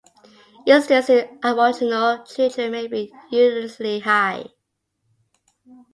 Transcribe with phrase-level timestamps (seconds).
[0.65, 4.47] Incidence in aboriginal children may be unusually high.